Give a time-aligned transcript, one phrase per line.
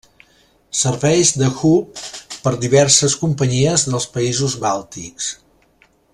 [0.77, 2.01] Serveix de hub
[2.47, 5.29] per diverses companyies dels països bàltics.